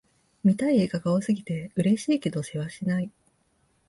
[0.43, 3.11] 見たい映画が多すぎて、嬉しいけどせわしない